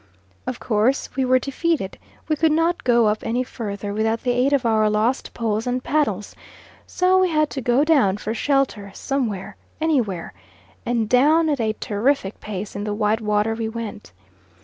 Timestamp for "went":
13.69-14.11